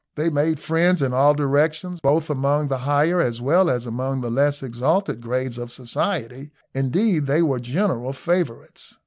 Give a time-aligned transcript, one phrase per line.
[0.15, 4.31] They made friends in all directions, both among the higher as well as among the
[4.31, 8.97] less exalted grades of society; indeed, they were general favourites.